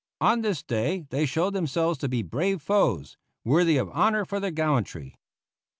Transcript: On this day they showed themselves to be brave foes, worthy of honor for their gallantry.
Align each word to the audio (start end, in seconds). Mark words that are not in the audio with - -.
On 0.19 0.41
this 0.41 0.63
day 0.63 1.05
they 1.11 1.27
showed 1.27 1.53
themselves 1.53 1.99
to 1.99 2.09
be 2.09 2.23
brave 2.23 2.59
foes, 2.59 3.17
worthy 3.45 3.77
of 3.77 3.87
honor 3.93 4.25
for 4.25 4.39
their 4.39 4.49
gallantry. 4.49 5.13